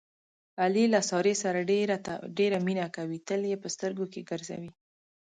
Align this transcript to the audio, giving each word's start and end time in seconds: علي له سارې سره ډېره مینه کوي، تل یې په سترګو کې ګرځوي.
علي 0.63 0.85
له 0.93 0.99
سارې 1.09 1.33
سره 1.43 1.59
ډېره 2.37 2.57
مینه 2.67 2.87
کوي، 2.95 3.17
تل 3.27 3.41
یې 3.51 3.57
په 3.63 3.67
سترګو 3.75 4.05
کې 4.13 4.27
ګرځوي. 4.29 4.71